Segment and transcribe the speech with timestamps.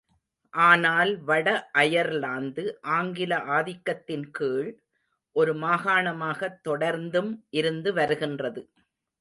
[0.53, 1.47] ஆனால் வட
[1.73, 2.63] அயர்லாந்து
[2.95, 4.71] ஆங்கில ஆதிக்கத்தின்கீழ்
[5.35, 7.31] ஒரு மாகாணமாகத் தொடர்ந்தும்
[7.53, 8.63] இருந்து வருகின்றது.